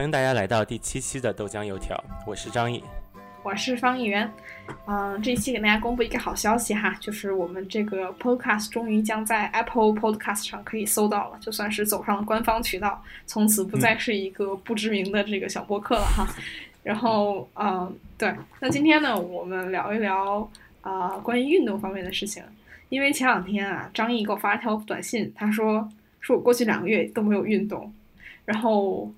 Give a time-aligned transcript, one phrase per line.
[0.00, 2.82] 欢迎大家来到第七期的豆浆油条，我是张毅，
[3.42, 4.32] 我是方议员。
[4.86, 16.26] 嗯，这一期给大家公布一个好消息哈，就是我们这个 Podcast 终于将在 Apple Podcast 上可以搜到了，就算是走上了官方渠道，从此不再是一个不知名的这个小播客了哈。
[16.82, 22.42] 然后，嗯，对，那今天呢，我们聊一聊啊关于运动方面的事情，
[22.88, 25.86] 因为前两天啊，张毅给我发了条短信，他说
[26.20, 27.92] 说我过去两个月都没有运动，
[28.46, 29.12] 然后。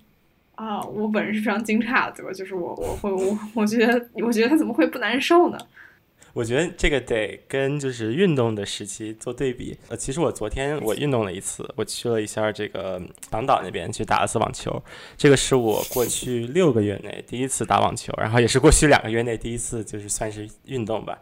[0.62, 2.32] 啊，我本人是非常惊诧的，对吧？
[2.32, 5.58] 就是我，我会，我，我觉得，我觉得他怎么会不难受呢？
[6.34, 9.76] 我觉得这个得跟就是运动的时期做对比。
[9.88, 14.80] 呃，其实我昨天我运动了一次，我去了一下这个港岛那边去打了次网球，
[15.16, 21.18] 这个是我过去六个月内第一次打网球，然后也是过去两个月内第一次就是算是运动吧。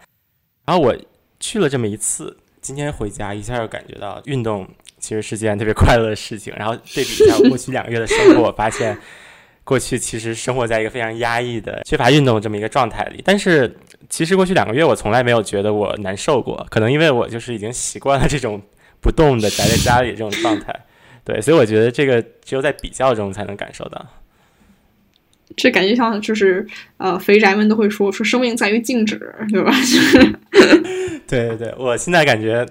[0.67, 0.95] 然后我
[1.41, 6.55] 去了这么一次，今天回家一下就感觉到运动其实是件特别快乐的事情。
[6.59, 8.98] 然后对比一下过去两个月的生活，我发现。
[9.70, 13.72] 过去其实生活在一个非常压抑的、缺乏运动这么一个状态里，但是
[14.08, 18.61] 其实过去两个月我从来没有觉得我难受过，可能因为我就是已经习惯了这种
[19.00, 20.75] 不动的宅在家里这种状态，
[21.25, 24.05] 对，所以我觉得这个只有在比较中才能感受到。
[25.56, 29.70] 这感觉像就是呃，肥宅们都会说说生命在于静止，对吧？
[31.28, 32.67] 对对对，我现在感觉。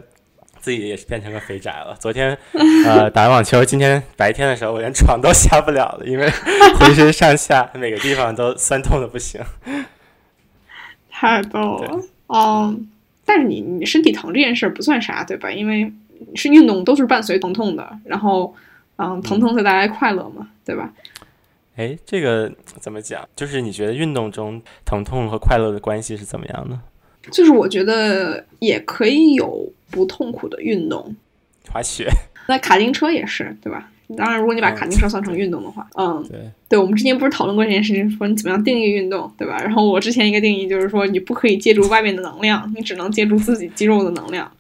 [0.60, 1.96] 自己也是变成个肥宅了。
[2.00, 2.38] 昨天，
[2.86, 6.30] 呃， 打完网球，今天白天的时候，我连床都下不了了，因为
[6.80, 9.42] 浑身上下每个地方都酸痛的不行。
[11.10, 12.90] 太逗了，嗯，
[13.26, 15.52] 但是你你身体疼这件事儿不算啥，对吧？
[15.52, 15.92] 因为
[16.36, 18.54] 是运动都是伴随疼痛的，然后，
[18.98, 20.92] 嗯，疼痛才带来快乐嘛，对吧？
[21.76, 23.28] 哎，这个怎么讲？
[23.36, 26.80] 就是你觉得运动中疼痛和快乐的关系是怎么样的？
[27.32, 31.16] 就是我觉得也可以有不痛苦的运动，
[31.70, 32.10] 滑雪。
[32.48, 33.90] 那卡丁车也是，对吧？
[34.18, 39.56] 当然，如果你把卡丁车算成运动的话，嗯，对，对，我们之前不是讨论过这件事情，说你怎么样定义运动，对吧？
[39.62, 44.52] 然后我之前一个定义就是说，你不可以借助外面的能量，你只能借助自己肌肉的能量，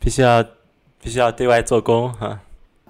[0.00, 0.42] 必须要
[1.00, 2.40] 必须要对外做功哈。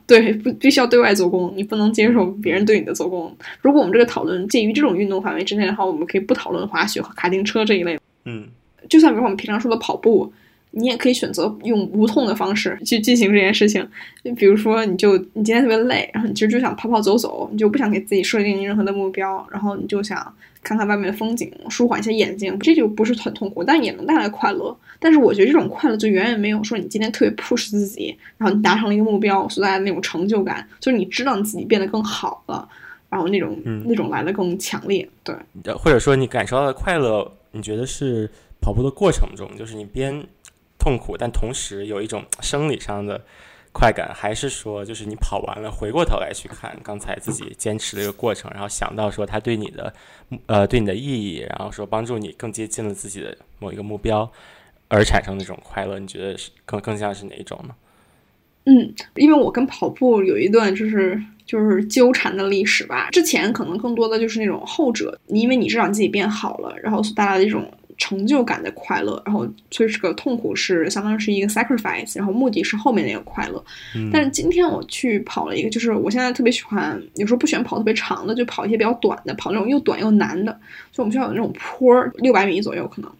[0.06, 3.36] 对，不必须要对外做功，你不能接受别人对你的做功。
[3.60, 7.98] 如果我们这个讨论介于这种运动范围之内的话，我们可以不讨论滑雪和卡丁车这一类。
[8.24, 8.48] 嗯。
[8.88, 10.32] 就算比如我们平常说的跑步，
[10.70, 13.86] 你也可以选择用无痛的方式去进行这件事情。
[14.22, 24.76] 就比如说，你就你今天特别累，然后你其实就想跑跑走走，你就不想给自己设定任何的目标，然后你就想看看外面的风景，舒缓一下眼睛，这就不是很痛苦，但也能带来快乐。
[24.98, 32.68] 但是我觉得这种快乐就远远没有说你今天特别 push 自己，然后你达成了一个目标所带来的那种成就感，就是你知道你自己变得更好了，
[33.08, 35.08] 然后那种那种来的更强烈。
[35.24, 35.34] 对，
[35.74, 38.30] 或者说你感受到的快乐，你觉得是？
[38.60, 40.26] 跑步的过程中，就是你边
[40.78, 43.20] 痛苦，但同时有一种生理上的
[43.72, 49.92] 快感，还是说，就是你跑完了，回过头来去看刚才自己坚持的一个过程，然后想到说它对你的，
[50.46, 54.30] 呃，对你的意义，然后说帮助你更接近了自己的某一个目标，
[54.88, 57.74] 而产生那种快乐，你觉得是更更像是哪一种呢？
[58.64, 67.70] 嗯，因为我跟跑步有一段就是就是纠缠的历史吧，之前可能更多的就是那种后者，你因为你知道自己变好了，然后所带来的一种。
[67.98, 73.62] 成就感的快乐，然后所以这个痛苦是相当于是一个 sacrifice，然后目的是后面那个快乐。
[74.12, 80.52] 但是今天我去跑了一个，就是我现在特别喜欢，有时候不喜欢跑特别长的，就跑一些比较短的，跑那种又短又难的。
[80.92, 83.10] 就我们学校有那种坡，六百米左右可能。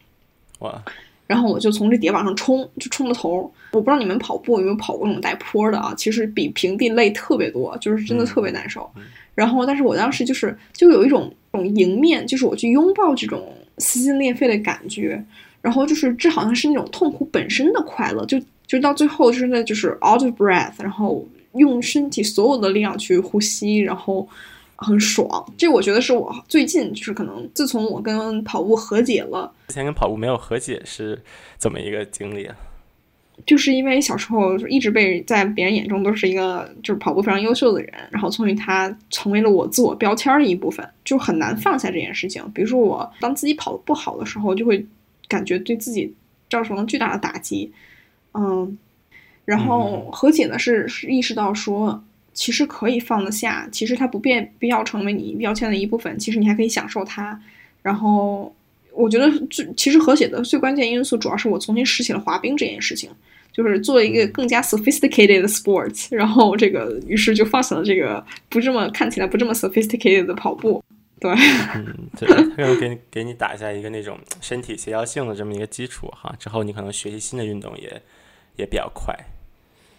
[0.59, 0.81] 哇！
[1.27, 3.51] 然后我就从这底下往上冲，就冲到头。
[3.71, 5.93] 我不知道你们跑步有没有跑过那种带坡的啊？
[5.95, 8.89] 其实比平地累特别多，就是真的特别难受。
[9.35, 13.53] 然后，但是我当时就是就有一种种迎面，就是我去拥抱这种。
[13.79, 15.23] 撕心裂肺的感觉，
[15.61, 24.27] 然后就是这好像是那种痛苦本身的快乐，就就到最后真的就是 out of breath，然后用身体所有的力量去呼吸，然后
[24.75, 25.53] 很爽。
[25.57, 31.19] 这我觉得是我最近就是可能自从我跟跑步和解了，之前跟跑步没有和解是
[31.57, 32.55] 怎么一个经历啊？
[33.45, 42.43] 就是因为小时候一直被在别人眼中都是一个就是跑步非常优秀的人，然后从于他成为了我自我标签的一部分，就很难放下这件事情。
[42.53, 44.85] 比如说我当自己跑的不好的时候，就会
[45.27, 46.13] 感觉对自己
[46.49, 47.71] 造成了巨大的打击，
[48.33, 48.77] 嗯，
[49.45, 52.03] 然后和解呢是是意识到说
[52.33, 57.41] 其实可以放得下，其实它不变必要成为你标签的一部分，其实你还可以享受它，
[57.81, 58.53] 然后。
[58.93, 63.09] 我觉得最其实和谐的最关键因素，主要是我重新拾起了滑冰这件事情，
[63.51, 70.83] 就是做一个更加 sophisticated 的 sports，然后这个于是就放弃了这个不这么看起来不这么 sophisticated 的跑步。
[71.19, 71.29] 对，
[71.75, 71.85] 嗯，
[72.17, 78.01] 对，可能给你给你打下一个那种身体协调性的这么一个基础哈，之后你可能学习新的运动也
[78.55, 79.13] 也比较快。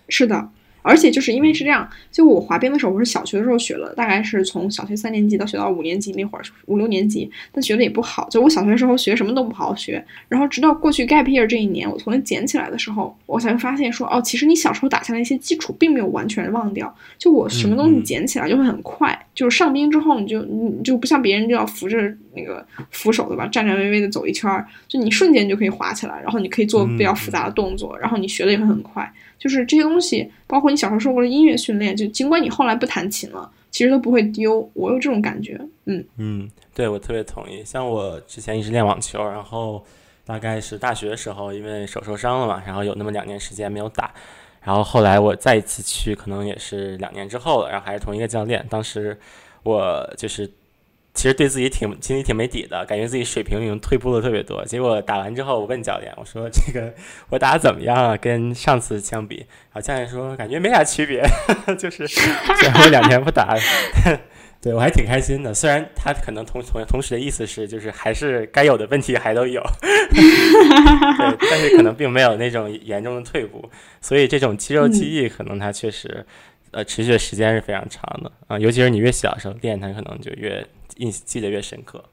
[0.08, 0.48] 是的，
[0.82, 8.28] 而且就是因为是这样，就我滑冰的时候，我是小学的时候学了，大概是从小学三年级到学到五年级那会儿，五六年级，但学的也不好。
[8.30, 16.94] 就我小学的时候学什么都不好好学，然后直到过去 gap year 这一年，我重新捡起来的时候，我才会发现说，哦，其实你小时候打下的一些基础并没有完全忘掉。
[17.18, 21.96] 就我什么东西捡起来就会很快，就是上冰之后你就你就不像别人就要扶着
[22.34, 29.12] 那个扶手对吧，颤颤巍巍的走一圈儿，就你瞬间就可以滑起来，然后你可以做比较复杂的动作，然后你学的也会很快。
[29.40, 34.70] 就是这些东西，包括你小时候受过的音乐训练，就尽管你后来不弹琴了，其实都不会丢。
[34.74, 37.64] 我有这种感觉，嗯嗯，对我特别同意。
[37.64, 39.84] 像我之前一直练网球，然后
[40.24, 44.12] 大概是大学的时候，因为手受伤了嘛，然后有那么两年时间没有打，
[44.62, 48.64] 然后后来我再一次去，可能也是两年之后了，然后还是同一个教练。
[48.70, 49.18] 当时
[49.62, 50.48] 我就是。
[51.12, 54.64] 其实对自己挺心里挺没底的，感觉自己水平已经退步了特别多。
[54.64, 56.94] 结果打完之后，我问教练，我说：“这个
[57.28, 58.16] 我打怎么样啊？
[58.16, 61.22] 跟上次相比？”然后教练说：“感觉没啥区别，
[61.76, 62.22] 就是虽
[62.62, 63.56] 然我两天不打，
[64.62, 65.52] 对我还挺开心的。
[65.52, 69.60] 虽然他可能同同同时的意思是，就是还是该有的问题还都有，
[70.14, 73.68] 对，但是可能并没有那种严重的退步。
[74.00, 76.24] 所以这种肌肉记忆可能它确实
[76.70, 80.64] 呃持续的时间是非常长的啊，尤其是你越小的时候练，它可能就越。
[81.00, 82.04] 印记得越深刻，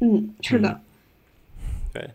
[0.00, 0.80] 嗯，是的，
[1.94, 2.10] 对。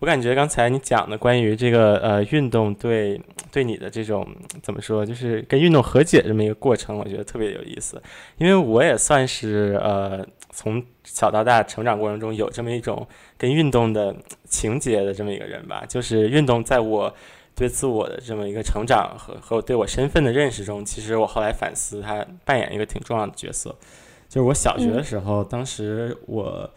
[0.00, 3.18] 我感觉刚才你讲的关于这个呃运动对
[3.50, 4.26] 对你的这种
[4.62, 8.02] 怎么说，就是跟运动和解这么一个过程，我觉得特别有意思，
[8.36, 13.06] 因为我也算是呃从小到大成长过程中有这么一种
[13.38, 17.14] 跟运动的情节的这么一个人吧，就是运动在我
[17.54, 23.74] 对自我的这么一个成长和和对我身份的认识中，其实我后来反思，它扮演一个挺重要的角色。
[24.34, 26.68] 就是我小学的时候，当时我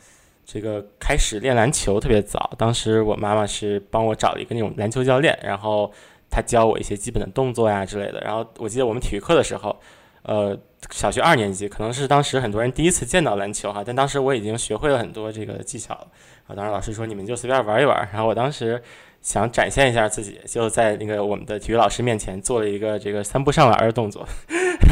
[0.46, 2.52] 这个开始练篮球特别早。
[2.56, 5.92] 当时我妈妈是帮我找了一个那种篮球教练，然后
[6.30, 8.22] 他教我一些基本的动作呀之类的。
[8.22, 9.76] 然后我记得我们体育课的时候，
[10.22, 10.56] 呃，
[10.92, 16.08] 小学二年级可能是当时很多人第一次见到篮球哈，但当时我已经学会了很多这个技巧了。
[16.46, 18.08] 然后当时老师说你们就随便玩一玩。
[18.14, 18.80] 然后我当时
[19.24, 24.24] 想展现一下自己，就在那个我们的体育老师面前做了一个这个三步上篮的动作。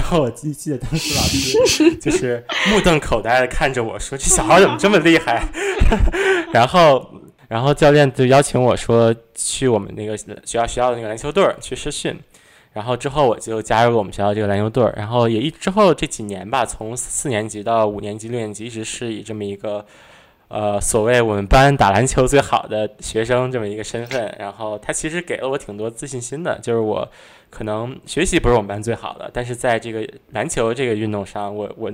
[0.06, 5.44] 然后我记记得当时老师 就是目瞪口呆的看着我说：“这小孩怎么这么厉害？”
[6.54, 7.10] 然后，
[7.48, 12.16] 然后教练就邀请我说去我们那个学校学校的那个篮球队去试训。
[12.74, 19.84] 然后之后我就加入了我们学校这个篮球队然后也一之后这几年吧，从四年级到五年级、六年级，一直是以这么一个
[20.50, 24.36] 呃所谓我们班打篮球最好的学生这么一个身份。
[24.38, 27.10] 然后他其实给了我挺多自信心的，就是我。
[27.56, 31.90] 可能学习不是我们班最好的，但是在这个篮球这个运动上，我我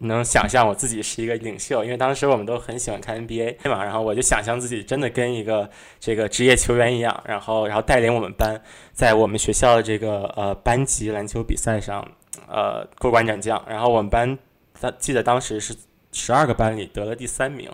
[0.00, 8.60] 能想象我自己是一个领袖，因为当时我们都很喜欢看 NBA 嘛，然后我就想象自己真的跟一个这个职业球员一样，然后然后带领我们班
[8.92, 12.06] 在我们学校的这个呃班级篮球比赛上
[12.46, 14.38] 呃过关斩将，然后我们班
[14.78, 15.74] 当记得当时是
[16.12, 17.70] 十二个班里得了第三名。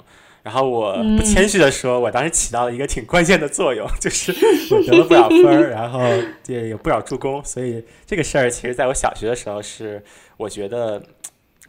[0.48, 4.32] 然后我不谦虚的说，我当时起到了一个挺关键的作用，就是
[4.74, 6.00] 我得了不少分儿，然后
[6.46, 10.02] 也有不少助攻，所以这个事儿其实在我小学的时候是
[10.38, 11.02] 我觉得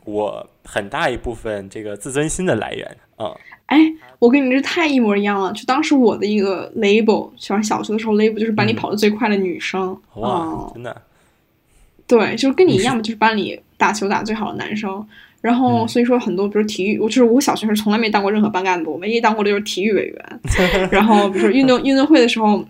[0.05, 2.97] 我很大一部分这个自尊心的来源。
[3.17, 3.29] 嗯，
[3.65, 3.79] 哎，
[4.17, 9.99] 我跟你这太一模一样了，就当时我的一个 label，喜欢小学的时候 label 就是班里跑得最快的女生。
[10.13, 11.01] 哇，真的？
[12.07, 15.05] 对，就是跟你一样嘛，就是班里打球打最好的男生。
[15.41, 20.39] 然后，所以说很多，比如体育，我就是我小学时从来没当过任何班干部，唯一当过的就是体育委员。
[20.91, 22.61] 然后，比如说运动运动会的时候，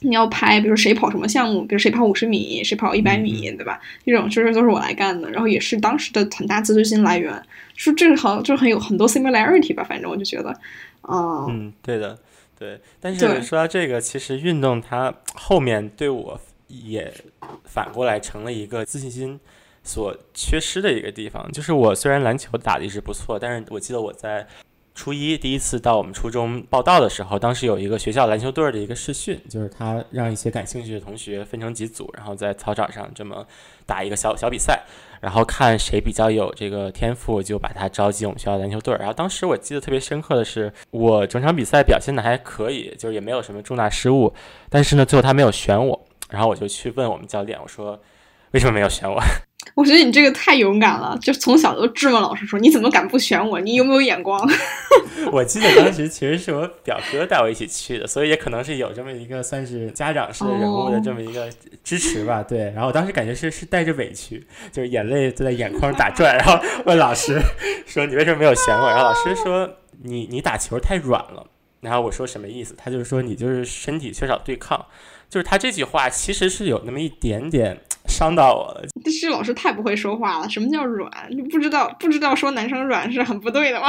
[0.00, 3.78] 你要拍，比如谁跑什么项目，比如谁跑五十米，谁跑一百米，对吧？
[4.06, 5.30] 这种其实都是我来干的。
[5.30, 7.30] 然后也是当时的很大自尊心来源，
[7.76, 9.84] 是这个好，就很有很多 similarity 吧。
[9.84, 10.58] 反正我就觉得，
[11.02, 12.18] 嗯，嗯，对的，
[12.58, 12.80] 对。
[13.00, 17.12] 但是说到这个，其实运动它后面对我也
[17.64, 19.38] 反过来成了一个自信心。
[19.82, 24.46] 所缺失的一个地方，就是我虽然篮球打的一直不错，但是我记得我在
[24.94, 33.46] 初一第一次到我们初中报道的时候，当时有一个学校篮球队的一个试训，就是他让一些感兴趣的同学分成几组，然后在操场上这么
[33.86, 34.82] 打一个小小比赛，
[35.20, 38.92] 然后看谁比较有这个天赋，就把他招进我们学校篮球队。
[38.98, 44.34] 然后当时我记得特别深刻的是，我整场比赛表现的还可以，就是也没有什么重大失误，
[44.68, 48.00] 但是呢，最后他没有选我，然后我就去问我们教练，我说
[48.50, 49.22] 为什么没有选我？
[49.74, 53.60] 我觉得你这个太勇敢了，就从小就质问老师说：“你怎么敢不选我？
[53.60, 54.40] 你有没有眼光？”
[55.32, 61.48] 我记得当时其实是我表哥带我一起去的，所以也可能是有这么一个算是家长式的人物的这么一个
[61.84, 62.42] 支持吧。
[62.42, 67.40] 对，然后我当时感觉是是带着委屈，就是眼泪都在眼眶打转，然后问老师
[67.86, 69.68] 说：“你为什么没有选我？”然后老师说
[70.02, 71.46] ：“你你打球太软了。”
[71.80, 74.86] 然后我说：“什么意思？”他就是说：“你就是身体缺少对抗。”
[75.30, 77.78] 就是他这句话其实是有那么一点点。
[78.18, 78.82] 伤到我了。
[79.04, 80.48] 这老师太不会说话了。
[80.48, 81.10] 什么叫软？
[81.30, 83.86] 你不知道不知道说男生软是很不对的吗？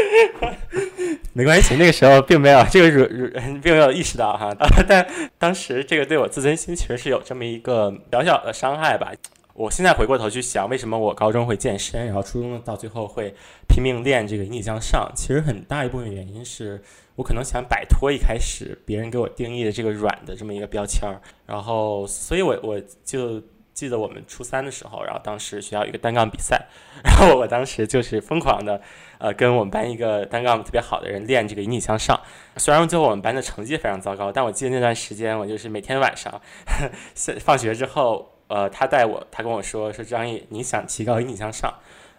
[1.32, 4.54] 没关系，那个时候并没有这个软，并没有意识到哈。
[4.86, 5.06] 但
[5.38, 9.10] 当时这个对我自尊心其实是有这么一个小小的伤害吧。
[9.54, 13.34] 我现在回过头去想，为什么我高中会健身，然后初中到最后会
[13.68, 15.12] 拼命练这个引体向上？
[15.14, 16.82] 其实很大一部分原因是
[17.16, 21.20] 我可能想摆脱一开始别人给我定义的这个软的这么一个标签儿。
[21.46, 23.42] 然后，所以我我就
[23.74, 26.66] 记得我们初三的时候，然后当时学校有一个单杠比赛，
[27.04, 28.80] 然后我当时就是疯狂的
[29.18, 32.18] 呃跟我们班一个单杠特别好的人练这个引体向上。
[32.56, 36.40] 虽然最后我们班的成绩非常糟糕，但我记得那段时间我就是每天晚上
[37.38, 38.31] 放学之后。
[38.52, 41.72] 呃，他带我，他跟我说说张毅，你想提高引体向上，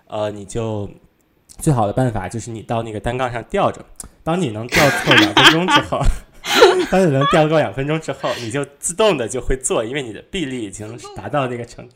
[0.08, 0.90] 呃，你就
[1.60, 3.86] 最好的办法就是你到那个单杠上吊着，
[4.24, 6.00] 当你能吊够两分钟之后，
[6.90, 11.88] 当你能吊够两分钟之后，你就自动的就会做，因为你的臂力已经达到那个程。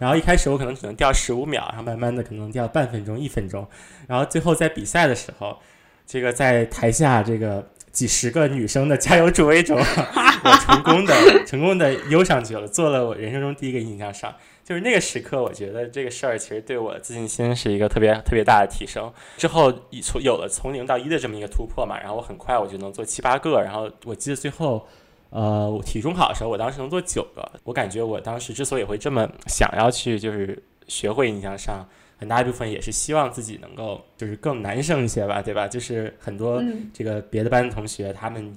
[0.00, 3.64] 然后一开始我可能只能吊十五秒，然后慢慢的可能吊半分钟、一分钟，
[4.08, 5.56] 然后最后在比赛的时候，
[6.04, 7.64] 这个在台下这个。
[7.94, 9.78] 几十个女生的加油助威中，
[10.44, 14.34] 我成功的成功的悠上去了，做了我人生中第一个引体向上。
[14.64, 19.12] 就是那个时刻，我觉得这个事儿其实对我自信心是一个特别特别大的提升。
[19.36, 19.72] 之后
[20.02, 23.60] 从有了从零到一的这么一个突破嘛，然后我很快我就能做七八个。
[23.62, 24.86] 然后我记得最后，
[25.30, 27.46] 呃，我体中考的时候，我当时能做九个。
[27.62, 31.86] 我感觉我当时之所以会这么想要去，就是学会引体向上。
[32.24, 35.68] 很大一部分也是希望自己能够就是更男生一些吧，对吧？
[35.68, 38.50] 就是很多这个别的班的同学，他们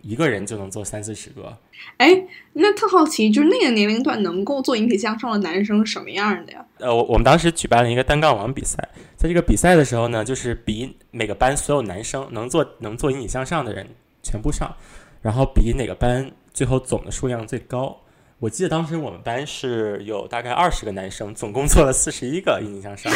[0.00, 1.54] 一个人就能做三四十个。
[1.98, 2.24] 哎，
[2.54, 6.64] 那特好奇，就是那个年龄段能够做引体向上的男生什么样的呀？
[6.78, 13.86] 呃，我我们当时举办了一个单杠王比赛，在这个比赛的时候呢，就是比每个班所有男生能做能做引体向上的人
[14.22, 14.74] 全部上，
[15.20, 18.00] 然后比哪个班最后总的数量最高。
[18.40, 23.12] 我记得当时我们班是有大概二十个男生，总共做了四十一个引体向上，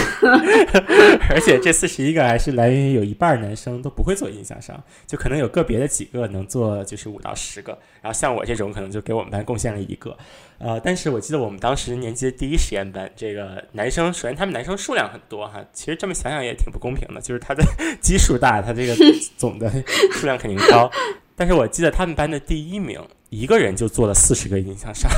[1.30, 10.14] 而且这四十一个还是来源于有一半男生都不会做引体向上，就可能有个别的几个能做，就是五到十个，然后像我这种可能就给我们班贡献了一个，
[10.58, 17.64] 呃，但是我记得我们当时年级的第一实验班，这个男生首先他们男生数量很多哈，其实这么想想也挺不公平的，就是他的
[17.98, 18.94] 基数大，他这个
[19.38, 19.72] 总的
[20.12, 20.90] 数量肯定高，
[21.34, 23.00] 但是我记得他们班的第一名。
[23.34, 25.10] 一个人就做了四十个引体向上，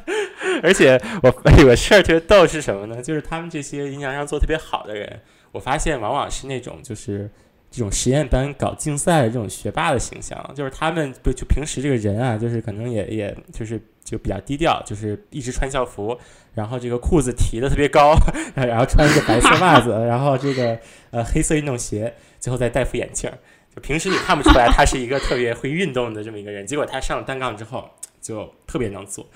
[0.62, 3.00] 而且我 有个事儿特别逗是什么呢？
[3.02, 5.20] 就是他们这些音响上做特别好的人，
[5.52, 7.30] 我发现往往是那种就是
[7.70, 16.16] 这种实验班搞竞赛的这种学霸的形象，就是他们不就平时这个人啊，就是可能也也就是就比较低调，就是一直穿校服，
[16.54, 18.14] 然后这个裤子提的特别高，
[18.54, 20.78] 然后穿一个白色袜子，然后这个
[21.10, 23.38] 呃黑色运动鞋，最后再戴副眼镜儿。
[23.74, 27.90] 就平时你看不出来他是一个特别会运动的这么一个人，结果他上了单杠之后
[28.20, 29.26] 就特别能做，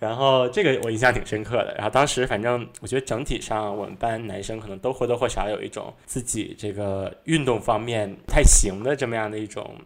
[0.00, 1.74] 然后这个我印象挺深刻的。
[1.76, 9.76] 然后当时反正我觉得整体上我们班男生可能都或多或少有一种自己这个运动方面不太行的这么样的一种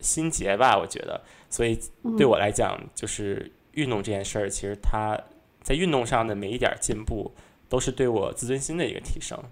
[0.00, 1.20] 心结吧，我觉得。
[1.50, 1.78] 所以
[2.16, 5.18] 对我来讲，就是运动这件事儿，其实他
[5.62, 7.34] 在运动上的每一点进步
[7.68, 9.42] 都是对我自尊心的一个提升。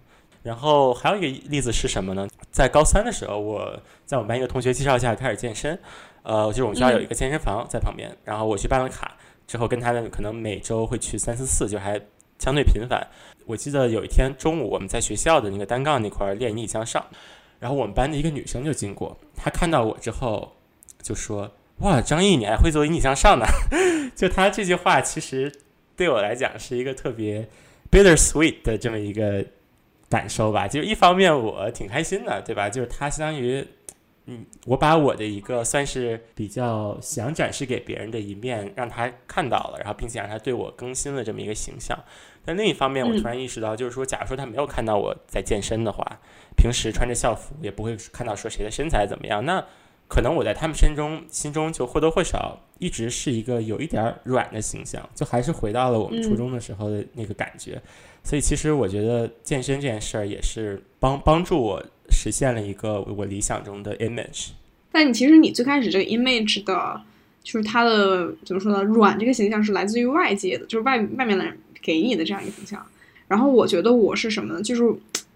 [0.47, 2.25] 然后还有一个例子是什么呢？
[2.53, 5.77] 在高三的时候，我在我们班一个同学介绍下开始健身，
[6.23, 9.17] 呃，就是我们学校有一个健身房在旁边，然后我去办了卡
[9.49, 12.01] 之后，跟他的可能每周会去三四次，就还
[12.39, 13.05] 相对频繁。
[13.45, 17.05] 我记得有一天中午，我们在学校的那个单杠那块练引体向上，
[17.59, 20.53] 然后我们班的一个女生就经过，她看到我之后
[21.03, 21.51] 就说
[21.83, 23.45] ：“哇，张毅，你还会做引体向上呢？”
[24.15, 25.53] 就她这句话，其实
[25.97, 27.49] 对我来讲是一个特别
[27.91, 29.45] bittersweet 的这么一个。
[30.09, 32.69] 感受吧，就是一方面我挺开心的，对吧？
[32.69, 33.67] 就是他相当于，
[34.27, 41.99] 嗯，我把我的一个算是比较想展示给别人的一面让他看到了，然后并且让他对我更新了这么一个形象。
[42.45, 46.05] 但另一方面，我突然意识到，就是说，假如说他没有看到我在健身的话，
[46.57, 49.65] 平时穿着校服也不会看到说谁的身材怎么样，那
[50.07, 57.83] 可能我在他们身中心中就或多或少一直是一个有一点软的形象，就还是回到了我们初中的时候的那个感觉。
[58.27, 61.81] 所以其实我觉得健身这件事儿也是帮帮助我
[62.11, 64.49] 实现了一个我理想中的 image。
[64.91, 67.01] 但你其实你最开始这个 image 的，
[67.45, 68.83] 就是它的怎么说呢？
[68.83, 72.85] 软这个形象是来自于外界的，就是外外面的人给你的这样一个形象。
[73.29, 74.61] 然后我觉得我是什么呢？
[74.61, 74.83] 就是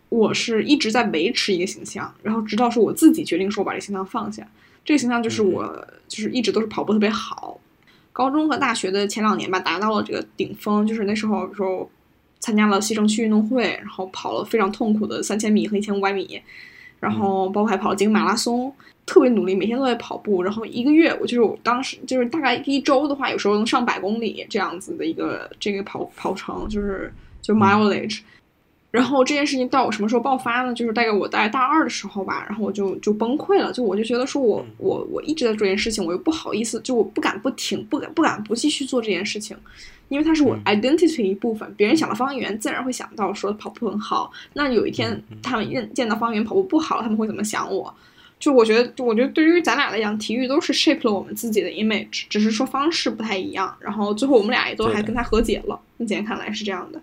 [0.09, 4.45] 我是一直在维持一个形象，然后直到是我自己决定说我把这个形象放下。
[4.85, 7.61] 这个形象就是我就是一直都是跑步特别好，
[8.13, 10.85] 高中和大学的前两年吧，达到了这个顶峰。
[10.85, 11.89] 就是那时候说。
[12.41, 16.41] 参加了西城区运动会，然后跑了非常痛苦的三千米和一千五百米，
[16.99, 18.73] 然后包括还跑了几个马拉松，
[19.07, 20.43] 特别努力，每天都在跑步。
[20.43, 28.21] 然后一个月，我就是我当时就是大概一周的话，有时候能上百公里这样子的一个这个跑跑程，就是就 mileage。
[28.91, 30.75] 然后这件事情到我什么时候爆发呢？
[30.75, 39.57] 就是大概我在大二的时候吧，然后我就就崩溃了，就我就觉得说我我我一直在做这件事情，我又不好意思，就我不敢不停，不敢不敢不继续做这件事情，
[40.11, 41.73] 因为它是我 identity 一部分。
[41.79, 44.31] 别人想到方圆，自然会想到说跑步很好。
[44.53, 47.95] 那有一天他们认见到方圆跑步不好，他们会怎么想我？
[48.39, 53.75] 就我觉得，我觉得对于咱俩来讲，体育都是 shape 了我们自己的 image，只是说方式不太一样。
[53.81, 57.01] 然后最后我们俩也都还跟他和解了，目前看来是这样的，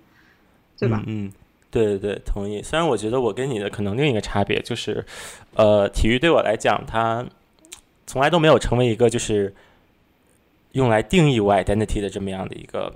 [0.77, 1.03] 对吧？
[1.07, 1.31] 嗯。
[1.69, 2.63] 对对对，同意。
[2.63, 5.05] 虽然我觉得我跟你的可能另一个差别就是，
[5.53, 7.23] 呃，体育对我来讲，它
[8.07, 9.53] 从来都没有成为一个就是
[10.77, 12.93] 用来定义我 identity 的这么样的一个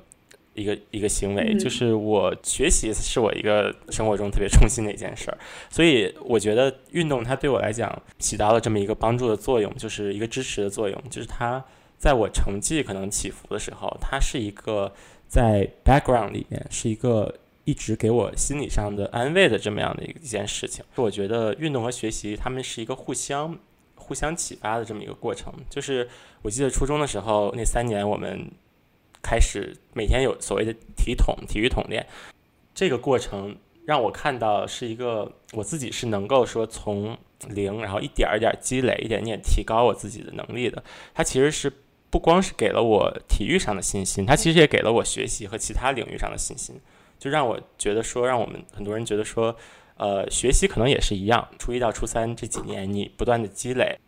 [0.54, 1.58] 一个一个行为。
[1.58, 5.38] 就是我学习是我一个生活中特别重心的一件事儿，
[5.70, 11.04] 所以我觉得运动它对我来讲起到了这么一个帮助的作用，就是一个支持的作用。
[11.10, 11.64] 就是它
[11.98, 14.94] 在我成绩可能起伏的时候，它是一个
[15.28, 17.36] 在 background 里面是一个。
[17.64, 23.56] 一直给我心理上的安慰的这么样的一一件事情，我觉得运动和学习他们是一个互相
[24.12, 25.54] 互相启发的这么一个过程。
[25.70, 26.06] 就是
[26.42, 28.52] 我记得初中的时候那三年，我们
[29.24, 32.06] 开始每天有所谓的体统、体育统练，
[32.76, 40.84] 这个过程让我看到是一个我自己是能够说从零，然后一点一点积累，一点点提高我自己的能力的。
[41.14, 41.72] 它其实是
[42.10, 46.76] 不光是给了我体育上的信心，它其实也给了我学习和其他领域上的信心。
[47.18, 49.56] 就让我觉得说，让我们很多人觉得说，
[50.02, 51.48] 呃，学习可能也是一样。
[51.60, 54.00] 初一到初三这几年，你不断的积累，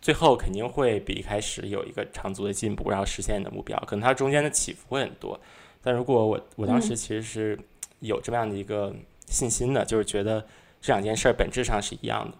[0.00, 3.78] 最后肯定会比一开始有一个长足的进步，然后实现你的目标。
[3.86, 5.38] 可能它中间的起伏会很多，
[5.82, 7.58] 但如果我我当时其实是
[8.00, 8.94] 有这么样的一个
[9.26, 10.42] 信心的，就是觉得
[10.80, 12.34] 这两件事儿本质上是一样的。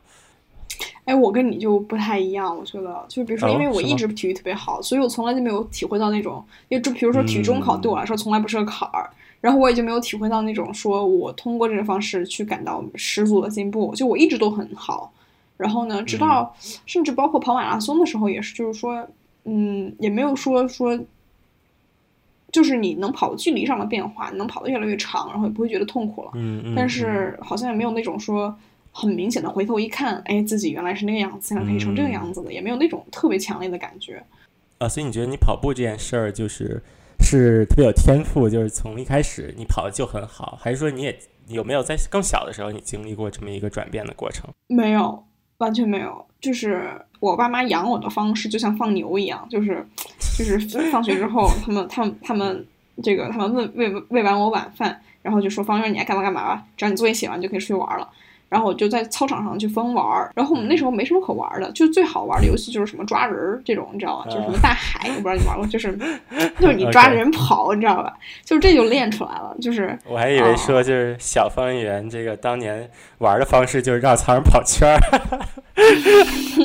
[1.05, 9.11] 哎，我跟你就不太一样，我觉得，就比如说，因为我一直体育特别好，所以我从来就没有体会到那种，因为就比如说体育中考对我来说从来不是个坎儿。
[9.43, 15.13] 然后我也就没有体会到那种说我通过这个方式去感到十足的进步，就我一直都很好。
[15.57, 16.55] 然后呢，直到
[16.87, 19.07] 甚至包括跑马拉松的时候也是，就是说，
[19.45, 20.97] 嗯，也没有说说，
[22.53, 26.31] 就是你能跑距离上的变化，能跑得越来越长，然后也不会觉得痛苦了。
[26.35, 26.75] 嗯嗯。
[26.77, 28.57] 但是好像也没有那种说
[28.93, 34.23] 很明显的回头一看，哎，自己原来是那个样子，现在可以成这个样子的，也没有那种特别强烈的感觉。
[34.79, 36.81] 啊，所以你觉得你跑步这件事儿就是？
[37.23, 44.51] 是特别有天赋，就是从一开始你跑的就很好，还是说你也有没有在更小的时候你经历过这么一个转变的过程？
[44.67, 45.25] 没有，
[45.59, 46.25] 完全没有。
[46.41, 49.87] 就是我爸妈养我的方式就像放牛一样，就是
[50.37, 50.59] 就是
[50.91, 52.67] 放学之后，他们他们他们
[53.03, 58.09] 这个他们喂喂喂完我晚饭，然后就说方圆你爱干嘛干嘛吧，只要你作业写完就可以出去玩了。
[58.53, 64.27] 然后我就在操场上去疯玩儿，然后我们那时候没什么可玩的，就最好玩的游戏就是什么抓人儿这种，你知道吧？
[64.27, 65.97] 就是什么大海，我不知道你玩过，就是
[66.61, 68.13] 就是你抓着 人跑，你知道吧？
[68.45, 75.01] 就是这就练出来了，就是 我还以为说就是小方圆这个当年玩的方式就是绕操场跑圈儿。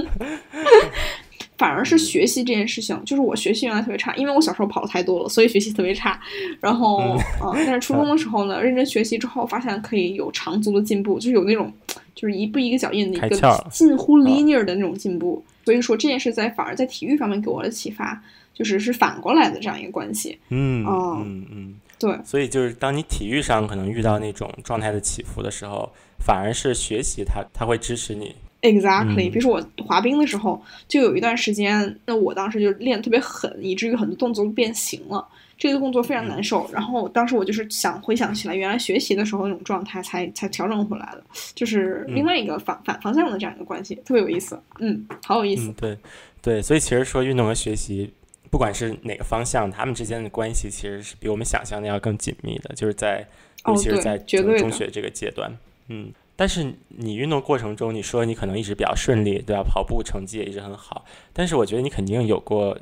[1.58, 6.20] 反而是学习这件事情，就是我学习原来特别差，因为我小时候跑的太多了，所以学习特别差。
[6.60, 11.74] 然后，嗯， 但是初中的时候呢，认真学习之后，发现可以有长足的进步，就是有那种，
[12.14, 13.36] 就是一步一个脚印的一个
[13.72, 15.44] 近乎 linear 的那种进步。
[15.66, 18.22] 所以说这件事在反而在体育方面给我的启发，
[18.54, 20.38] 就是是反过来的这样一个关系。
[20.50, 22.18] 嗯嗯嗯，对。
[22.24, 28.36] 所以就是当你体育上可能遇到那种状态的起伏的时候，反而是学习它，它会支持你。
[28.62, 35.26] Exactly，比如说我滑冰的时候，就有一段时间，那我当时就练特别狠，以至于很多动作都变形了，
[35.60, 36.68] 这个动作非常难受。
[36.74, 44.60] 然后当时我就是想回想起来，原来学习的时候那种状态，才才调整回来的，就是另外一个反反方向的这样一个关系，特别有意思。
[44.80, 45.72] 嗯，好有意思。
[45.74, 45.96] 对，
[46.42, 48.12] 对，所以其实说运动和学习，
[48.50, 53.28] 不管是哪个方向，他们之间的关系其实是比我们想象的要更紧密的，就是在
[53.68, 55.56] 尤其是在中学这个阶段，
[55.90, 56.12] 嗯。
[56.38, 59.64] 但是你运动过程中，你说你可能一直比较顺利，对吧？
[59.64, 61.04] 跑步成绩也一直很好。
[61.34, 62.78] 但是我觉得你肯定有过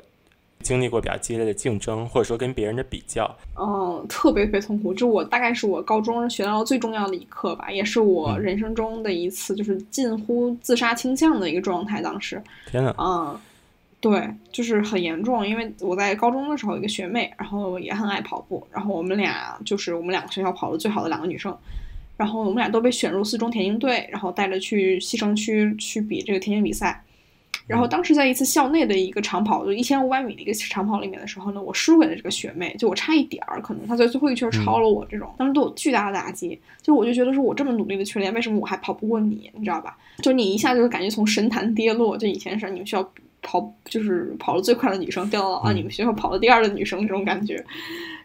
[0.60, 3.34] 经历过比较激烈的竞争，或者说跟别人的比较。
[3.58, 4.92] 嗯，特别特别痛苦。
[4.92, 12.02] 这我大概是我高中学到最重要的一课吧，也是我人生中的一次就是近乎自杀倾向的一个状态。
[12.02, 13.40] 当时，天呐，嗯，
[14.00, 15.46] 对，就是很严重。
[15.46, 21.56] 因为我在高中的时候，一个学妹，然后也很爱跑步，然后我们俩就是我们两个学校跑的最好的两个女生。
[22.16, 27.02] 然后我们俩都被选入四中田径队，然后带着去西城区去比这个田径比赛。
[27.66, 36.56] 然后当时在一次校内的一个长跑，就一千五百米的一个长跑里面的时候呢，我输给了这个学妹，就我差一点儿，可能她在最后一圈超了我，这种当时对我巨大的打击。
[36.80, 39.50] 就我就觉得说，我这么努力的训练，为什么我还跑不过你？
[39.54, 39.98] 你知道吧？
[40.22, 43.12] 就你一下就是感觉从神坛跌落，就以前是你们学校
[43.46, 47.64] 跑就是跑得最快的女生掉到啊你们学校跑的第二的女生这种感觉。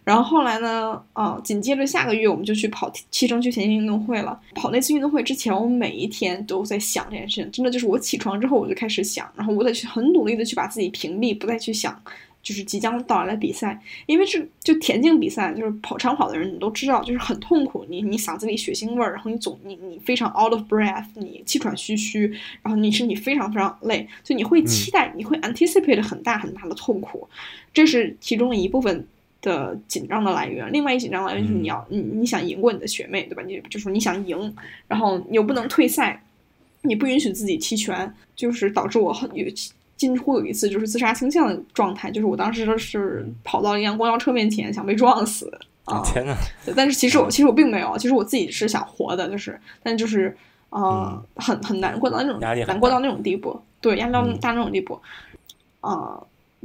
[0.04, 4.38] 然后后来呢，啊，紧接着下个月我们就去跑七城区田径运动会了。
[4.56, 11.96] 跑那次运动会之前，我每一天都在想这件事情，真的就是我起床之后我就开始想，然后我得去很努力的去把自己屏蔽，不再去想，
[12.44, 13.80] 就是即将到来的比赛。
[14.06, 22.28] 因为是就田径比赛，就是跑长跑的人你都知道，就是很痛苦，你你嗓子里血腥味儿，然后你总你你非常 out of breath，你气喘吁吁，
[22.62, 27.28] 然后你身体非常非常累，就你会期待，你会 anticipate 很大很大的痛苦，
[27.74, 29.08] 这是其中的一部分。
[29.44, 33.42] 的紧张的来源，另外一紧张来源就是你要你你想赢过你的学妹，对吧？
[33.42, 34.56] 你就是你想赢，
[34.88, 36.24] 然后你又不能退赛，
[36.84, 39.44] 你不允许自己弃权，就是导致我很有
[40.02, 46.02] 近乎有一次就是自杀倾向的状态，就是我当时是跑到一辆公交车面前想被撞死 啊！
[46.04, 46.36] 天呐，
[46.76, 50.36] 但是其实我其实我并没有，其实我自己是想活的，就是但就是
[50.72, 55.00] 啊，很很难过到那种难过到那种地步，对，压力到大那种地步
[55.82, 56.20] 啊！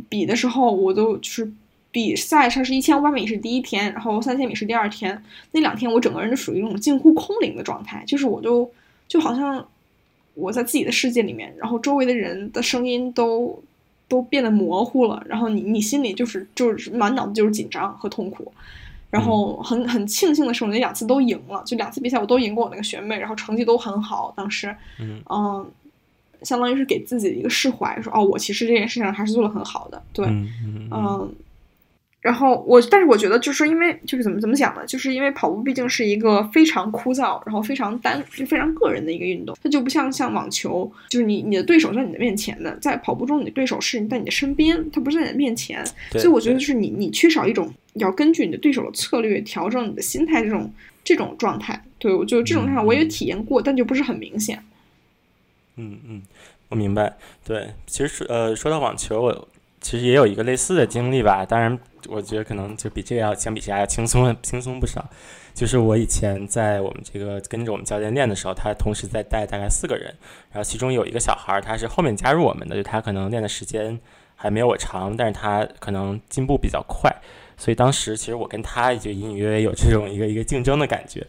[0.08, 1.52] 比的时候我都就是。
[1.92, 5.22] 比赛上是一千五百米是第一天，然后三千米是第二天。
[5.52, 8.70] 那两天我整个人就属于那种近乎空灵的状态，就是我都
[9.08, 9.66] 就好像
[10.36, 13.60] 我在自己的世界里面，然后周围的人的声音都
[14.06, 15.20] 都变得模糊了。
[15.26, 18.52] 然后你你心里就是就是满脑子就是紧张和痛苦。
[19.10, 24.32] 然后很很庆幸的是，我那两次都赢了，就两次比赛我都赢过我那个学妹，然后成绩都很好。
[24.36, 24.74] 当时
[25.30, 25.66] 嗯，
[26.42, 30.02] 相当于是给自己的一个释怀，说哦，我其实这件事情还是做的很好的。
[30.12, 31.34] 对，嗯。
[32.26, 34.84] 然后我，但是我觉得，就是因为就是怎么怎么讲呢？
[34.84, 39.56] 就是因为跑步毕竟是一个非常枯燥，然后非常单，就非常个人的一个运动。
[39.62, 45.86] 它就不像像网球，就是你你的对手在你的面前的，在跑步中，你的对手是在你的身边，他不是在你的面前。
[46.10, 50.68] 所以我觉得，就是你你缺少一种要根据你的对手的策略调整你的心态这种
[51.04, 51.80] 这种状态。
[52.00, 54.60] 对我就这种状态，我也体验过，但就不是很明显。
[55.76, 56.22] 嗯嗯，
[56.70, 57.16] 我明白。
[57.44, 59.48] 对，其实呃说到网球，我
[59.80, 61.78] 其实也有一个类似的经历吧，当然。
[62.08, 65.04] 我觉得可能就比这个要相比起来要轻松轻松不少。
[65.52, 70.14] 就是我以前在我们这个跟着我们教练练的时候，他同时在带大概四个人，
[70.52, 73.98] 然后其中有一个小孩儿，他是后面加入我们的，就他可能练的时间
[74.36, 77.12] 还没有我长，但是他可能进步比较快，
[77.56, 81.26] 所以当时其实我跟他就隐隐约约有这种一个一个竞争的感觉。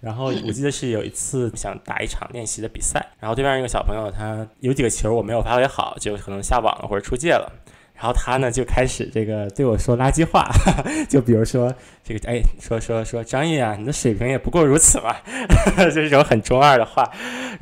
[0.00, 7.52] 然后我记得是有一次想打一场练习的比赛，然后对面一个小朋友他有几个球我没有发挥好，就可能下网了或者出界了。
[8.00, 10.50] 然后他呢就开始这个对我说垃圾话，
[11.06, 11.70] 就比如说
[12.02, 15.14] 这个哎，说说说张毅啊，你的水平也不过如此嘛，
[15.76, 17.06] 就 这种很中二的话。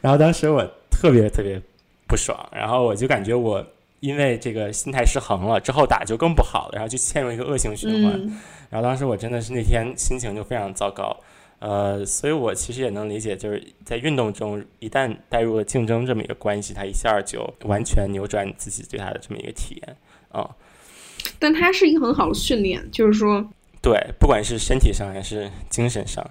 [0.00, 1.60] 然后当时我特别特别
[2.06, 3.66] 不爽，然后我就感觉我
[3.98, 8.12] 因为这个心态失衡了，之后打就更不好了，然后就陷入一个恶性循环。
[8.70, 11.16] 然后当时我真的是那天心情就非常糟糕，
[11.60, 19.96] 呃，所以我其实也能理解，就是在运动中一旦带入了竞争这么一个关系，他一下就完全扭转自己对他的这么一个体验。
[20.30, 20.48] 啊，
[21.38, 23.44] 但它是一个很好的训练，就是说，
[23.80, 26.24] 对，不管是身体上还是精神上，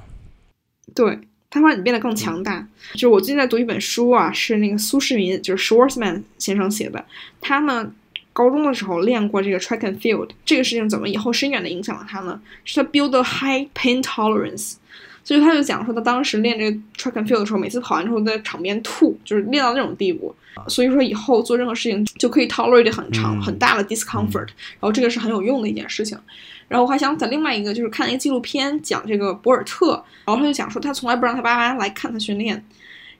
[0.94, 2.68] 对，它会让你变得更强大。
[2.94, 7.04] 就是我最近在读一本书啊，是那个苏世民，就是 Schwarzman 先生写的。
[7.42, 7.92] 他呢，
[8.32, 12.40] 高中的时候练过这个 track and field，这个事情怎么以后深远的影响了他呢？
[12.64, 14.76] 是他 build a high pain tolerance。
[15.28, 20.34] 所以他就讲说，他当时练这个 track and field 的时候，每次跑完之后在场边吐，就是练到那种地步。
[20.70, 26.18] 所以说以后做任何事情就可以 tolerate 很长很大的 discomfort，然后这个是很有用的一件事情。
[26.70, 32.64] 然后我还想在另外一个就是看一个纪录片讲这个博尔特，然后他就讲说他从来不让他爸妈来看他训练，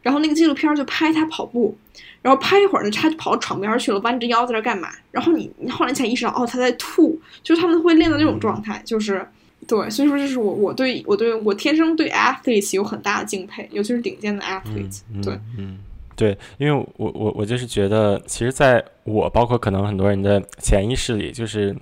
[0.02, 1.78] 然后那个纪录片就拍他跑步，
[2.22, 4.88] 然后拍一会儿呢他就跑到场边去了，弯着腰在这干嘛？
[5.12, 9.28] 然后你你后来才意识到哦他在吐，就是他们会练到那种状态，就是。
[9.68, 15.02] 对，所以说这是我我对我对我天生对 athletes 有很大的敬佩，尤其是顶尖的 athletes。
[15.22, 15.80] 对，嗯，
[16.16, 21.76] 对，因为我我我就是觉得，其实在我包括可能很多人的潜意识里，就是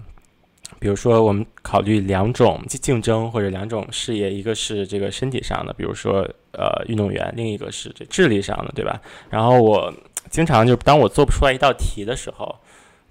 [0.80, 9.00] 比如说我们考虑两种竞争或者两种事业，一个是这个身体上的，比如说呃运动员，另一个是这智力上的，对吧？
[9.30, 9.94] 然后我
[10.30, 12.54] 经常就当我做不出来一道题的时候，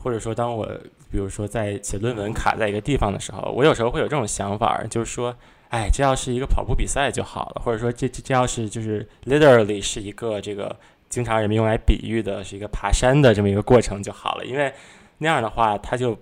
[0.04, 0.66] 或者说当我
[1.10, 5.34] 比如说，在写论文卡在一个地方的时候，我有时候会有这种想法，就是说，
[5.70, 10.76] 哎，这要是一个跑步比赛就好了，或者说，这这这要是就是 literally 是一个这个
[11.08, 14.70] 经常人们用来比喻的是一个爬山的这么一个过程就好了，因为
[15.16, 16.18] 那样的话，它就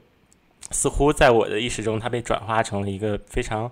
[0.71, 3.68] 似乎在我的意识中，它被转化成了一个非常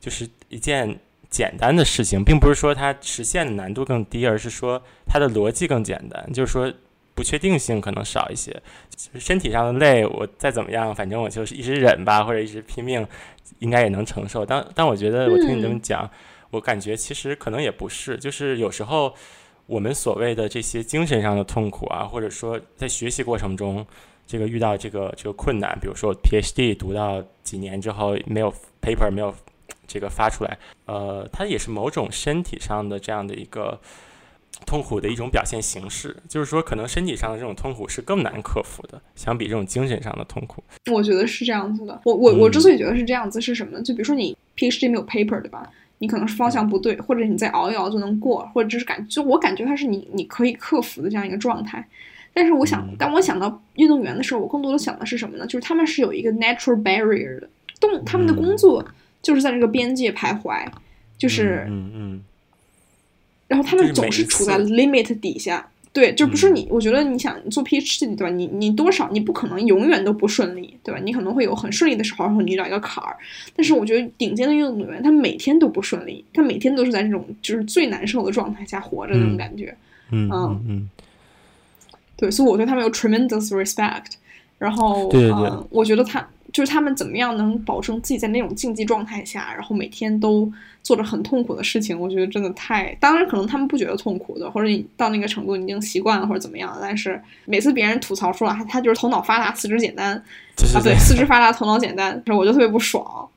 [0.00, 6.72] 就是一件简单的事情，并不是说它实现的难度更低，而是说它的逻辑更简单，就是说。
[7.14, 8.52] 不确定性可能少一些。
[8.96, 13.06] 就是身体上的累，我再怎么样，反正我就是一直忍吧，或者一直拼命，
[13.58, 14.44] 应该也能承受。
[14.44, 16.10] 但但我觉得，我听你这么讲，
[16.50, 19.14] 我感觉其实可能也不是，就是有时候
[19.66, 23.86] 我们所谓的这些精神上的痛苦啊，或者说在学习过程中。
[24.26, 29.34] 这个遇到这个这个困难，比如说 PhD 读到几年之后没有 paper 没有
[29.88, 33.76] 这个发出来，呃，它也是某种身体上的这样的一个
[34.66, 36.16] 痛苦的一种表现形式。
[36.28, 40.62] 就是说，可能身体上的这种痛苦是更难克服的，相比这种精神上的痛苦。
[40.90, 42.00] 我觉得是这样子的。
[42.04, 43.82] 我我我之所以觉得是这样子，是什么呢？
[43.82, 45.70] 就比如说你 PhD 没有 paper 对吧？
[45.98, 51.86] 你可能是方向不对，或者你再熬一熬就能过，或者就是感就我感觉它是你你可以克服的这样一个状态。
[52.32, 55.44] 但是我想，当我想到运动员的时候，我更多的想的是什么呢？
[55.46, 58.82] 就是他们是有一个 natural barrier 的，动他们的工作
[59.20, 60.64] 就是在这个边界徘徊，
[61.18, 62.22] 就是，嗯嗯，
[63.50, 68.30] 然后他们总是处在 limit 底下，对，就不是你，我觉得你想做 PhD 对吧？
[68.30, 71.00] 你你多少你不可能永远都不顺利，对吧？
[71.02, 73.16] 你可能会有很顺利的时候，然后你遇到一个坎儿。
[73.56, 79.76] 但是我觉得顶尖的运动员，他每天都不顺利，他每天都是在这种就是最难受的状态下活着那种感觉，
[80.12, 80.90] 嗯嗯嗯。
[82.16, 84.12] 对，所以我对他们有 tremendous respect。
[84.58, 90.50] 然后，嗯，我觉得他就是他们怎么样能保证自己在那种竞技状态下，然后每天都
[90.82, 92.94] 做着很痛苦的事情，我觉得真的太……
[93.00, 96.76] 当然，可能他们不觉得痛苦的，或者你到那个程度已经习惯了，或者怎么样。
[96.80, 100.14] 但是每次别人吐槽说啊他就是头脑发达，四肢简单
[100.74, 103.28] 啊，对，四肢发达，头脑简单，我就特别不爽。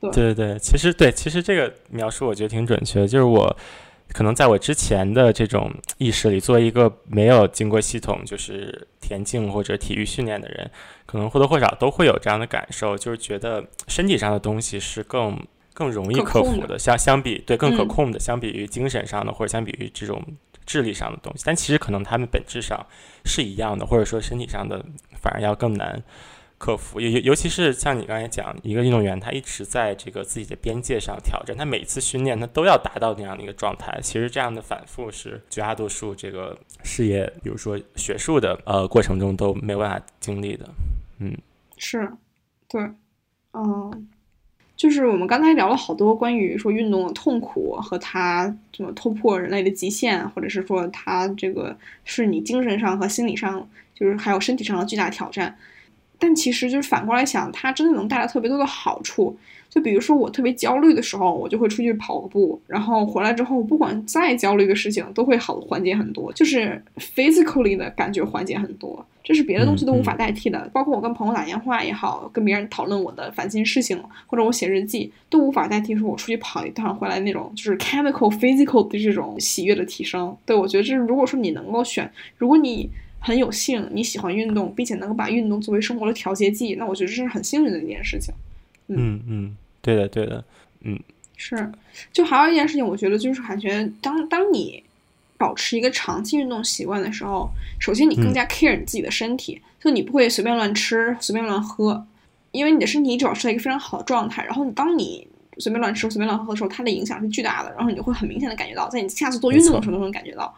[0.00, 3.56] 对对对，其实对，其实这个描述我觉得挺准确，就是我。
[4.08, 10.70] 可能在我之前的这种意识里，作为一个没有经过系统就是田径或者体育训练的人，
[11.06, 15.38] 可能或多或少都会有这样的感受，就是觉得身体上的东西是更
[15.72, 20.22] 更容易克服的，相相比对更可控的，相比于精神上的或者相比于这种
[20.66, 22.86] 智力上的东西，但其实可能他们本质上
[23.24, 24.84] 是一样的，或者说身体上的
[25.20, 26.02] 反而要更难。
[26.62, 33.98] 克服，尤尤其是像你刚才讲，一个运动员他一直在这个自己的边界上挑战，他每次训练他都要达到那样的一个状态。
[34.00, 40.68] 其实这样的反复是绝大多数这个事业，比如说学术的呃过程中都没有办法经历的。
[41.18, 41.36] 嗯，
[41.78, 42.08] 是，
[42.68, 42.80] 对，
[43.54, 44.08] 嗯，
[44.76, 55.58] 就是我们刚才聊了好多关于说运动的痛苦和它怎么突破人类的极限，或者是说它这个是你精神上和心理上，就是还有身体上的巨大挑战。
[56.22, 59.36] 但其实就是反过来想，它真的能带来特别多的好处。
[59.68, 70.70] 就比如说我特别焦虑的时候，我就会出去跑个步，然后回来之后，不管再焦虑的事情，都会好缓解很多，就是 physically 的感觉缓解很多，这是别的东西都无法代替的。
[70.72, 80.36] 包括我跟朋友打电话也好，跟别人讨论我的烦心事情，或者我写日记，都无法代替说我出去跑一趟回来那种就是 chemical physical 的这种喜悦的提升。
[80.46, 82.88] 对我觉得，这如果说你能够选，如果你。
[83.22, 88.34] 很有幸你喜欢运动，并且能够把运动作为生活的调节剂，那我觉得这是很幸运的一件事情。
[88.88, 90.44] 嗯嗯，对的对的，
[90.80, 90.98] 嗯，
[91.36, 91.70] 是。
[92.12, 94.82] 就还有一件事情，我觉得就是感觉当当你
[95.38, 102.04] 保持一个长期运动习惯的时候，首先你更加 care 你自己的身体，就你不会随便乱吃、随便乱喝，
[102.50, 104.44] 因为你的身体一直保持在一个非常好的状态。
[104.44, 105.26] 然后你当你
[105.58, 110.52] 随便乱吃、随便乱喝的时候，它的影响是巨大的，然后你就会很明显的感觉到，在你下次做运动的时候都能感觉到。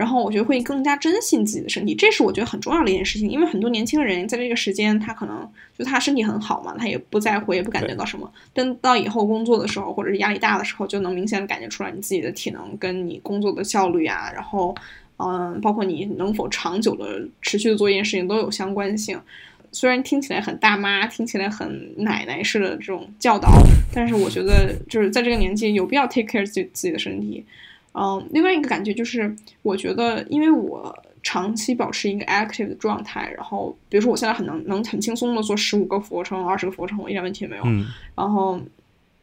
[0.00, 3.28] 然后我觉得会更加珍惜自己的身体，这是我觉得很重要的一件事情。
[3.28, 5.46] 因为很多年轻人在这个时间，他可能
[5.78, 8.32] 就他身体很好嘛，他也不在乎，也不感觉到什么。
[8.54, 14.74] 但到以后工作的时候，或者是压力大的时候，就能明显的感觉出来你自己的体能跟你工作的效率啊，然后，
[15.18, 19.20] 嗯，包括你能否长久的持续的做一件事情都有相关性。
[19.70, 23.50] 虽然听起来很大妈，听起来很奶奶式的这种教导，
[23.92, 27.44] 但是我觉得就是在这个年纪有必要 take care 自己自己的身体。
[27.92, 37.62] 嗯，另外一个感觉就是，我觉得，因为我长期保持一个 active 的状态，然后，比如说我现在很能能很轻松的做十五个俯卧撑、二十个俯卧撑，我一点问题也没有。
[37.66, 37.84] 嗯。
[38.14, 38.60] 然后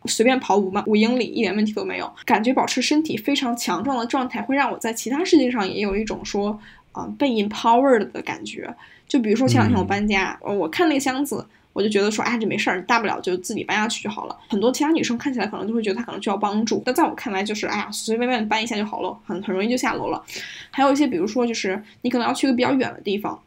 [0.06, 2.12] 随便跑五万五英里，一点问题都没有。
[2.26, 6.60] 感觉保持身体非常强壮的状态，会让我在其他事情上也有一种说，
[6.92, 8.76] 啊，被 empowered 的感觉。
[9.08, 11.46] 就比如说前两天我搬家，我看那个箱子。
[11.78, 14.36] 我就觉得说，哎，这没事儿，大不了就自己搬下去就好了。
[14.50, 20.24] 很多其他女生看起来可能就会觉得她可能需要帮助，但在我看来就是，哎呀，随随便便搬一下就好了，很很容易就下楼了。
[20.72, 23.40] 还有一些，比如说就是你可能要去个比较远的地方。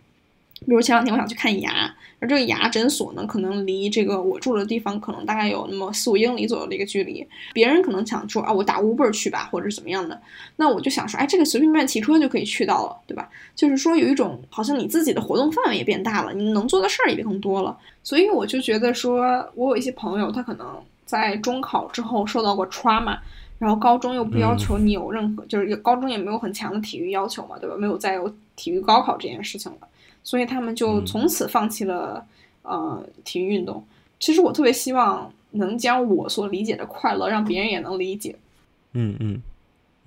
[0.67, 7.27] 比如前两天我想去看牙，而这个牙诊所呢，可能离这个我住的地方可能大概有那么四五英里左右的一个距离。
[7.55, 10.21] 别人可能想说啊，我打 Uber 去吧，或者是怎么样的。
[10.57, 13.29] 那我就想说，哎，这个随随便便骑车就可以去到了，对吧？
[13.57, 17.77] 就是说有一种好像你自己的活动范围也变大了，你能做的事儿也变更多了。
[18.03, 19.23] 所以我就觉得说，
[19.55, 20.67] 我有一些朋友，他可能
[21.07, 23.19] 在中考之后受到过 trauma，
[23.59, 27.77] 然后高中又不要求你有任何，就是高中也没有很强的体育要求嘛，对吧？
[27.79, 29.89] 没有再有体育高考这件事情了，
[30.23, 32.27] 所以他们就从此放弃了
[32.63, 33.85] 呃体育运动。
[34.19, 38.35] 其实我特别希望能将我所理解的快乐让别人也能理解。
[38.93, 39.43] 嗯嗯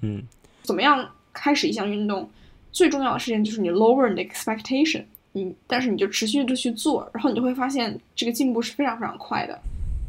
[0.02, 0.24] 嗯，
[0.62, 2.30] 怎么样开始一项运动？
[2.72, 9.60] 最重要的事情就是你 lower 你的 expectation，嗯，但是你就持续的去做，然后你就会发现这个进步是非常非常快的。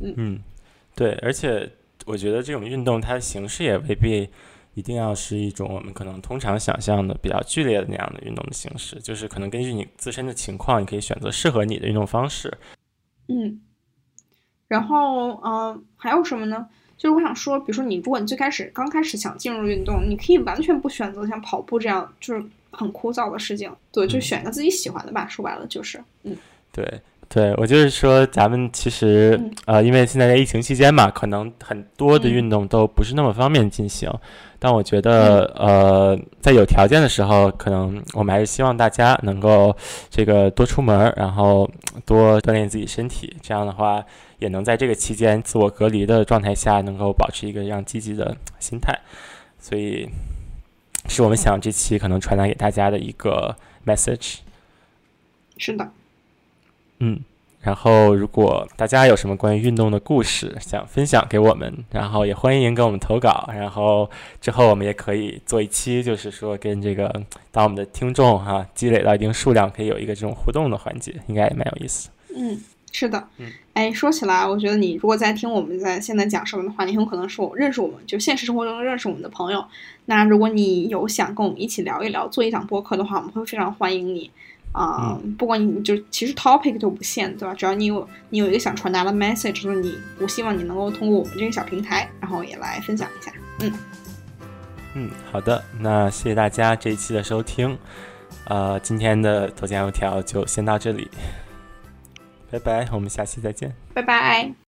[0.00, 0.38] 嗯嗯，
[0.94, 1.70] 对，而且。
[2.06, 4.28] 我觉得这种运动它的形式也未必
[4.74, 12.52] 一定要是一种我们可能通常想象的比较剧烈的那样的运动的形式，就是可能根据你自身的情况，你可以选择适合你的运动方式。
[13.28, 13.60] 嗯，
[14.68, 16.68] 然后嗯，还有什么呢？
[16.96, 25.26] 就是我想说，比如说你，如果你最开始刚开始想进入运动，你可以完全不选择像跑步这样就是很枯燥的事情，对，就选个自己喜欢的吧。
[25.28, 26.36] 说白了就是，嗯，
[26.72, 27.00] 对。
[27.34, 34.08] 对，我就是说，咱们其实呃，因为现在在疫情期间嘛，可能很多的运动都不是那么方便进行。
[34.60, 39.76] 但我觉得，呃，在有条件的时候，可能我们还是希望大家能够
[40.08, 41.68] 这个多出门，然后
[42.06, 43.36] 多锻炼自己身体。
[43.42, 44.04] 这样的话，
[44.38, 48.96] 也能在这个期间自我隔离的状态下，能够保持一个这样积极的心态。
[49.58, 50.08] 所以，
[51.08, 54.36] 是我们想这期可能传达给大家的一个 message。
[55.58, 55.90] 是的。
[56.98, 57.20] 嗯，
[57.60, 64.08] 然后如果大家有什么关于运动的故事想分享给我们，然后也欢迎给我们投稿，然后
[64.40, 72.10] 之后我们也可以做一期，就是说跟这个当我们的听众哈积累到一定数量，可以有一个这种互动的环节，应该也蛮有意思。
[72.36, 72.60] 嗯，
[72.92, 73.28] 是的。
[73.38, 79.64] 嗯，哎，说起来，我觉得你如果在听我们在现在讲什么的话，你很有可能是我认识我们就现实生活中认识我们的朋友。
[80.06, 84.30] 那如果你有想跟我们一起聊一聊，做一档播客的话，我们会非常欢迎你。
[84.74, 87.54] 啊，不管你就其实 topic 就不限，对吧？
[87.54, 93.32] 只要你有你有一个想传达的 message，就是你，我希望你能够通过我们这个小平台，然后也来分享一下。
[93.60, 93.72] 嗯
[94.94, 97.78] 嗯，好的，那谢谢大家这一期的收听，
[98.46, 101.08] 呃，今天的头酱油条就先到这里，
[102.50, 104.63] 拜拜，我们下期再见，拜拜。